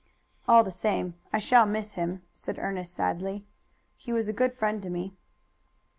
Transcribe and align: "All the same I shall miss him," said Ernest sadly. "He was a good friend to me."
"All 0.47 0.63
the 0.63 0.71
same 0.71 1.13
I 1.31 1.37
shall 1.37 1.67
miss 1.67 1.93
him," 1.93 2.23
said 2.33 2.57
Ernest 2.57 2.91
sadly. 2.91 3.45
"He 3.95 4.11
was 4.11 4.27
a 4.27 4.33
good 4.33 4.55
friend 4.55 4.81
to 4.81 4.89
me." 4.89 5.13